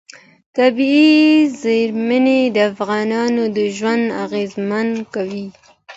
طبیعي 0.57 1.21
زیرمې 1.61 2.39
د 2.55 2.57
افغانانو 2.71 3.43
ژوند 3.77 4.05
اغېزمن 4.25 4.87
کوي. 5.13 5.45